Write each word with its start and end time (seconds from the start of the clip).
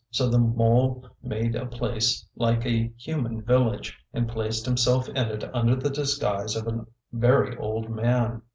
So 0.09 0.27
the 0.31 0.39
mole 0.39 1.05
made 1.21 1.55
a 1.55 1.67
place 1.67 2.25
like 2.35 2.65
a 2.65 2.91
human 2.97 3.43
village, 3.43 3.95
and 4.15 4.27
placed 4.27 4.65
himself 4.65 5.07
in 5.07 5.15
it 5.15 5.43
under 5.53 5.75
the 5.75 5.91
disguise 5.91 6.55
of 6.55 6.65
a 6.67 6.87
very 7.13 7.55
old 7.57 7.87
man. 7.87 8.41